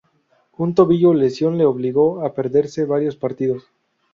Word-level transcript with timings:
Un 0.57 0.73
tobillo 0.73 1.13
lesión 1.13 1.59
le 1.59 1.65
obligó 1.65 2.25
a 2.25 2.33
perderse 2.33 2.85
varios 2.85 3.15
partidos. 3.17 3.65